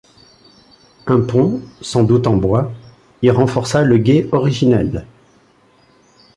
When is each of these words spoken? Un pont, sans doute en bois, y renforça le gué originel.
Un 1.05 1.21
pont, 1.21 1.61
sans 1.81 2.03
doute 2.03 2.25
en 2.25 2.35
bois, 2.35 2.71
y 3.21 3.29
renforça 3.29 3.83
le 3.83 3.99
gué 3.99 4.27
originel. 4.31 5.05